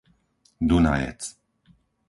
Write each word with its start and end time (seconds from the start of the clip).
Dunajec 0.69 1.21